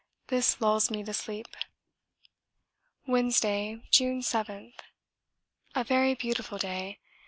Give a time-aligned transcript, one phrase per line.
[0.29, 1.47] This lulls me to sleep!
[3.05, 4.73] Wednesday, June 7.
[5.75, 6.99] A very beautiful day.